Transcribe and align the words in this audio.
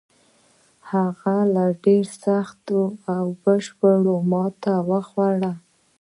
هغه 0.91 1.35
ډېره 1.83 2.11
سخته 2.23 2.81
او 3.15 3.25
بشپړه 3.43 4.15
ماته 4.31 4.73
وخوړه. 4.89 5.51